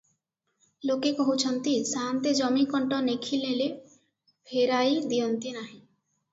[0.89, 3.71] ଲୋକେ କହୁଛନ୍ତି, ସାଆନ୍ତେ ଜମି କଣ୍ଟ ନେଖିନେଲେ
[4.55, 5.81] ଫେରାଇ ଦିଅନ୍ତି ନାହିଁ।